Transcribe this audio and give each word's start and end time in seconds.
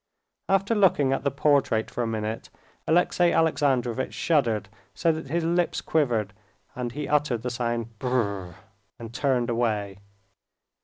After 0.49 0.73
looking 0.73 1.13
at 1.13 1.23
the 1.23 1.29
portrait 1.29 1.91
for 1.91 2.01
a 2.01 2.07
minute, 2.07 2.49
Alexey 2.87 3.31
Alexandrovitch 3.31 4.15
shuddered 4.15 4.67
so 4.95 5.11
that 5.11 5.27
his 5.27 5.43
lips 5.43 5.79
quivered 5.79 6.33
and 6.73 6.93
he 6.93 7.07
uttered 7.07 7.43
the 7.43 7.51
sound 7.51 7.89
"brrr," 7.99 8.55
and 8.97 9.13
turned 9.13 9.51
away. 9.51 9.99